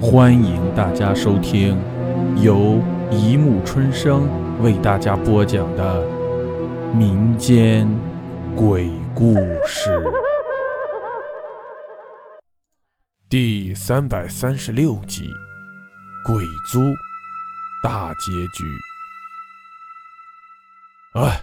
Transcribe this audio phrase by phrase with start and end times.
[0.00, 1.76] 欢迎大家收听
[2.40, 4.28] 由一木春生
[4.62, 6.06] 为大家播讲的
[6.94, 7.88] 民间
[8.54, 9.34] 鬼故
[9.66, 10.00] 事
[13.28, 15.24] 第三百三十六集
[16.32, 16.80] 《鬼租》
[17.82, 18.64] 大结局。
[21.14, 21.42] 哎，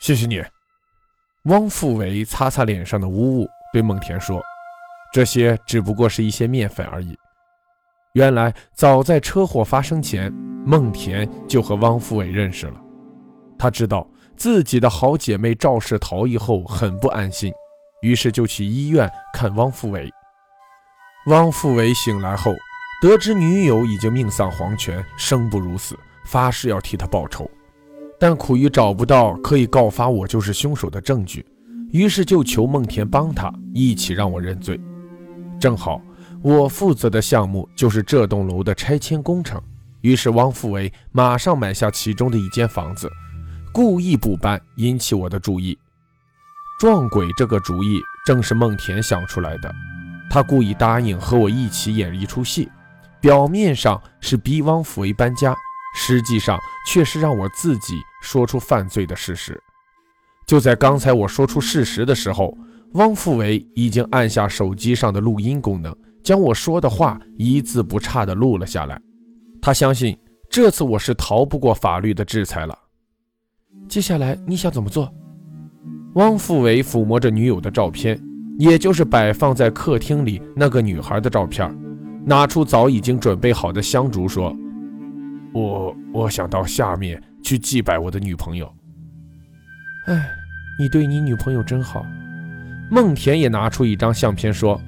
[0.00, 0.42] 谢谢你。
[1.44, 4.42] 汪富维擦擦脸上的污物，对孟田说
[5.14, 7.16] ：“这些只不过是一些面粉而已。”
[8.14, 10.30] 原来，早在车祸发生前，
[10.66, 12.74] 孟田就和汪富伟认识了。
[13.58, 17.50] 他知道自己的好姐妹肇事逃逸后很不安心，
[18.02, 20.10] 于是就去医院看汪富伟。
[21.28, 22.54] 汪富伟醒来后，
[23.00, 27.50] 得知女友已经命丧黄泉，生不如死，发誓要替他报仇。
[28.20, 31.46] 但苦于找不到可以告发我就是凶手的证据，
[31.92, 34.78] 于是就求孟田帮他一起让我认罪。
[35.58, 36.02] 正好
[36.42, 39.62] 我负责的项目就是这栋楼的拆迁工程，
[40.00, 43.08] 于是汪富伟马上买下其中的一间房子，
[43.72, 45.78] 故意补办，引起我的注意。
[46.80, 49.72] 撞鬼这个主意正是孟田想出来的，
[50.28, 52.68] 他故意答应和我一起演一出戏，
[53.20, 55.56] 表面上是逼汪富维搬家。
[55.94, 59.62] 实际上却是让我自己说出犯罪的事实。
[60.46, 62.56] 就在刚才我说出事实的时候，
[62.94, 69.00] 汪富维已经按下手机上的录音功能，将我说的话一字不差地录了下来。
[69.60, 70.16] 他相信
[70.50, 72.78] 这次我是逃不过法律的制裁了。
[73.88, 75.12] 接下来你想怎么做？
[76.14, 78.20] 汪富伟抚摸着女友的照片，
[78.58, 81.74] 也就是摆放在客厅里那个女孩的照片，
[82.26, 84.54] 拿出早已经准备好的香烛，说。
[85.54, 88.70] 我我想到下面去祭拜我的女朋友。
[90.06, 90.28] 哎，
[90.78, 92.04] 你对你女朋友真好。
[92.90, 94.80] 孟田也拿出一张相片说：“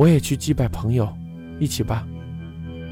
[0.00, 1.06] 我也去祭拜朋友，
[1.58, 2.06] 一起吧。”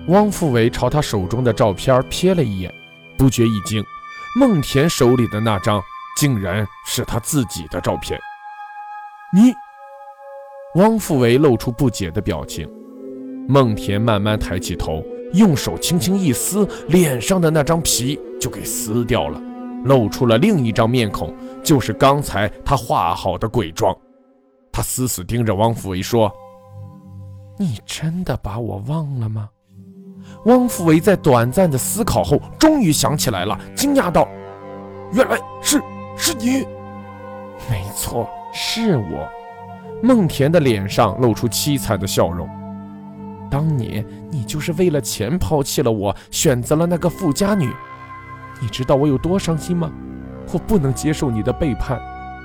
[0.09, 2.71] 汪富伟朝他手中的照片瞥了一眼，
[3.17, 3.83] 不觉一惊，
[4.39, 5.83] 孟田手里的那张
[6.19, 8.21] 竟然是他自己的照片。
[9.33, 9.55] 你，
[10.75, 12.71] 汪富伟露出不解的表情。
[13.49, 15.03] 孟田慢慢抬起头。
[15.35, 19.39] 用手轻轻一撕，脸上的那张皮就给撕掉了，
[19.85, 23.95] 露出了另一张面孔，就是刚才他画好的鬼状。
[24.73, 26.33] 他死死盯着汪富伟说
[27.59, 29.49] ：“你真的把我忘了吗？”
[30.47, 34.29] 汪富维在短暂的思考后，终于想起来了，惊讶道
[35.13, 35.83] ：“原来是
[36.17, 36.67] 是你！
[37.69, 39.29] 没错，是我。”
[40.03, 42.49] 孟田的脸上露出凄惨的笑容。
[43.51, 47.73] 当年你就是为了钱抛弃了我，选择了那个富家女。
[48.61, 49.91] 你知道我有多伤心吗？
[50.53, 52.01] 我不能接受你的背叛，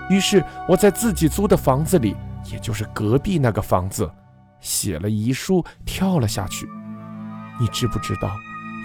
[0.09, 2.15] 于是我在自己租的房子里，
[2.51, 4.09] 也就是隔壁那个房子，
[4.63, 6.67] 写了遗书，跳了下去。
[7.59, 8.31] 你知不知道，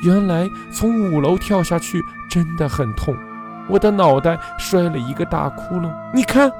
[0.04, 3.16] 原来从五楼跳下去真的很痛，
[3.70, 5.90] 我的脑袋摔了一个大窟窿。
[6.12, 6.52] 你看。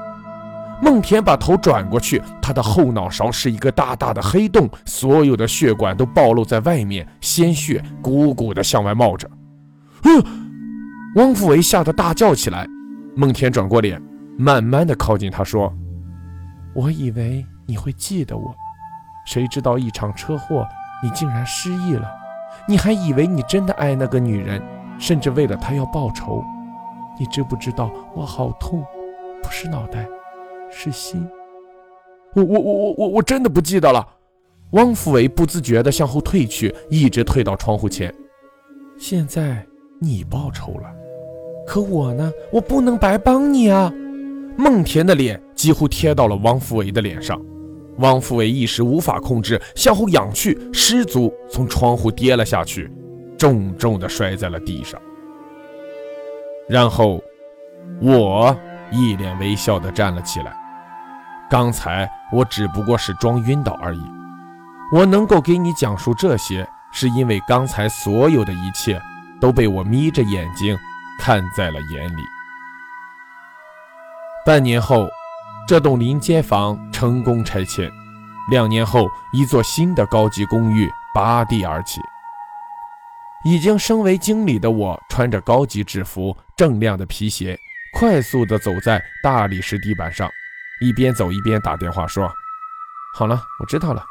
[0.81, 9.29] 孟田把头转过去，他的后脑勺是一个大大的黑洞，所有的血管都暴露在外面，鲜血鼓鼓的向外冒着。
[10.05, 10.23] 嗯，
[11.17, 12.65] 汪富维吓得大叫起来。
[13.17, 14.01] 孟田转过脸，
[14.39, 15.75] 慢慢的靠近他说
[16.77, 18.55] ：“我以为你会记得我，
[19.31, 20.67] 谁知道一场车祸，
[21.03, 22.11] 你竟然失忆了。
[22.67, 24.63] 你还以为你真的爱那个女人，
[24.99, 26.43] 甚至为了她要报仇。
[27.21, 28.83] 你知不知道我好痛？
[29.43, 30.09] 不是脑袋。”
[30.73, 31.29] 是心，
[32.35, 34.07] 我我我我我我真的不记得了。
[34.71, 38.15] 汪福伟不自觉地向后退去，一直退到窗户前。
[38.99, 39.63] 现在
[40.01, 40.91] 你报仇了，
[41.67, 42.33] 可我呢？
[42.51, 43.93] 我不能白帮你啊！
[44.57, 47.39] 孟田的脸几乎贴到了汪福伟的脸上，
[47.99, 52.91] 汪富伟一时无法控制，向后仰去，失足从窗户跌了下去，
[53.39, 55.01] 重重地摔在了地上。
[56.69, 57.23] 然后，
[58.01, 58.57] 我。
[58.91, 60.57] 一脸微笑地站了起来。
[61.51, 64.01] 刚才我只不过是装晕倒而已。
[64.95, 68.99] 我能够给你讲述这些，是因为刚才所有的一切
[69.43, 70.75] 都被我眯着眼睛
[71.21, 72.23] 看在了眼里。
[74.47, 75.07] 半年后，
[75.69, 77.93] 这栋临街房成功拆迁。
[78.51, 82.01] 两年后，一座新的高级公寓拔地而起。
[83.45, 87.55] 已经升为经理的我，穿着高级制服、锃亮的皮鞋。
[87.93, 90.27] 快速地走在大理石地板上，
[90.81, 92.33] 一边走一边打电话说
[93.15, 94.03] ：“好了，我知道了，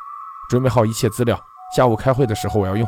[0.52, 1.44] 准备好一切资料，
[1.76, 2.88] 下午开会的时候我要用。”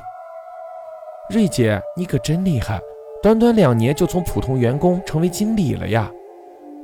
[1.34, 2.80] 瑞姐，你可真厉害，
[3.24, 6.08] 短短两年就从普通员工成为经理了呀！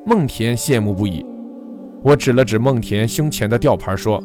[0.04, 1.24] 孟田羡慕不已。
[2.06, 4.24] 我指了指孟田胸前的吊牌说：“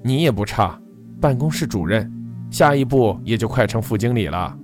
[0.00, 0.80] 你也不差，
[1.20, 2.08] 办公室主任，
[2.52, 4.56] 下一步也就快成副经理了。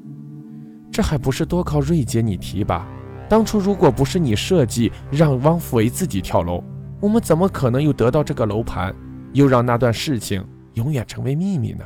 [0.93, 2.87] 这还不是多靠瑞姐你提拔？
[3.29, 6.63] 当初如果不是你设计让汪富维自己跳楼，
[7.01, 8.95] 我们怎么可能又得到这个楼盘，
[9.33, 11.85] 又让那段事情永远成为秘密呢？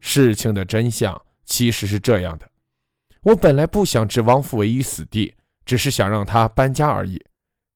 [0.00, 2.48] 事情的真相其实是这样的：
[3.20, 5.34] 我本来不想置汪富维于死地，
[5.66, 7.22] 只是想让他搬家而已。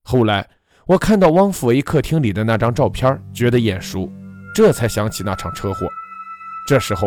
[0.04, 0.48] 后来
[0.90, 4.10] 我看到汪福维客厅里的那张照片，觉得眼熟，
[4.52, 5.86] 这才想起那场车祸。
[6.66, 7.06] 这时候，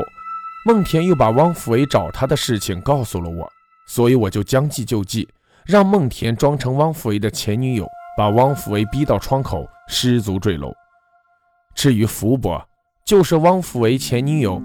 [0.65, 3.45] 孟田又把汪福维找他的事情告诉了我，
[3.85, 5.27] 所以我就将计就计，
[5.65, 7.85] 让孟田装成汪福维的前女友，
[8.17, 10.73] 把汪福维逼到窗口失足坠楼。
[11.75, 12.65] 至于福伯，
[13.03, 14.61] 就是汪福维前女友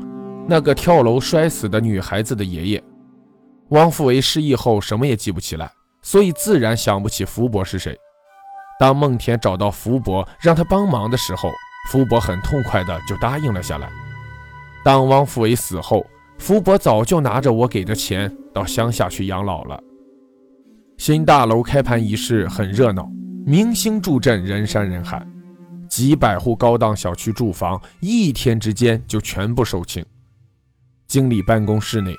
[0.46, 2.84] 那个跳楼摔死的女孩子的爷爷。
[3.70, 5.68] 汪福维失忆后什么也记不起来，
[6.02, 7.98] 所以自然想不起福伯是谁。
[8.78, 11.50] 当孟田找到福伯让他帮忙的时候，
[11.90, 13.90] 福伯很痛快的就答应了下来。
[14.84, 16.06] 当汪富伟死后，
[16.38, 19.82] 福伯早就拿着我给的钱到乡下去养老了。
[20.96, 23.10] 新大楼开盘仪式很热闹，
[23.44, 25.26] 明星助阵，人山人海，
[25.88, 30.04] 几百户高档小区住房一天之间就全部售罄。
[31.06, 32.14] 经理办公室内，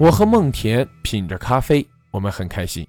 [0.00, 2.86] 我和孟田品着咖啡，我们很开心。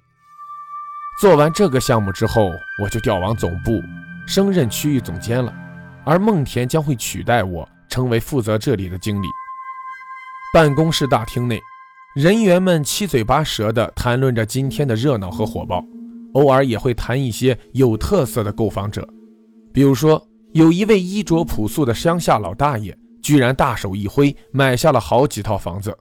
[1.20, 2.50] 做完这个项目之后，
[2.82, 3.82] 我就调往总部，
[4.26, 5.52] 升任区域总监了。
[6.02, 9.26] 而孟田将会取代我，成为负责这里的经理。
[10.54, 11.60] 办公室大厅内，
[12.14, 15.84] 人员们七嘴八舌地谈论着今天的热闹和火爆，
[16.32, 19.06] 偶尔也会谈一些有特色的购房者。
[19.74, 25.94] 比如说，有一位衣着朴素的乡下老大爷，居然大手一挥，买下了好几套房子。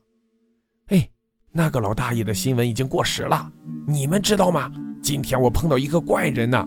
[1.51, 3.51] 那个老大爷的新闻已经过时了，
[3.87, 4.71] 你们知道吗？
[5.01, 6.63] 今天我碰到一个怪人呐！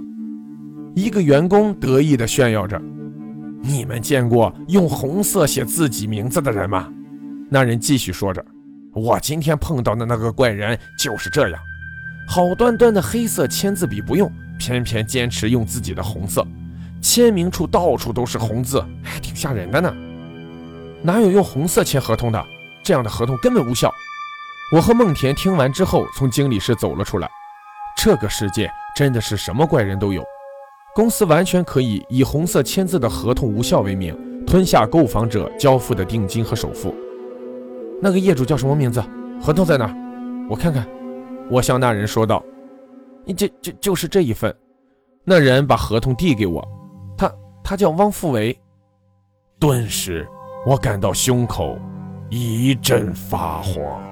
[0.97, 2.81] 一个员工得意地炫耀着
[3.63, 6.93] ：“你们见过用红色写自己名字的人吗？”
[7.49, 8.45] 那人继续说着
[8.93, 11.61] ：“我今天碰到的那个怪人就是这样，
[12.27, 16.45] 好端端的黑色签字笔不用，偏偏坚持用自己的红色，
[17.01, 19.95] 签名处到处都是红字，还挺吓人的呢。
[21.03, 22.45] 哪有用红色签合同的？
[22.83, 23.93] 这样的合同根本无效。”
[24.73, 27.29] 我和孟田听完之后，从经理室走了出来。
[27.95, 30.25] 这个世界真的是什么怪人都有，
[30.95, 34.17] 公司完全可以以红色签字的合同无效为名，
[34.47, 36.95] 吞下购房者交付的定金和首付。
[38.01, 39.05] 那个业主叫什么名字？
[39.43, 39.95] 合同在哪？
[40.49, 40.89] 我看看。
[41.51, 42.43] 我向那人说道
[43.27, 44.57] ：“你这这就是这一份。”
[45.23, 46.67] 那人把合同递给我，
[47.15, 47.31] 他
[47.63, 48.59] 他叫汪富维。
[49.61, 50.27] 顿时，
[50.67, 51.79] 我感到胸口
[52.31, 54.12] 一阵发慌。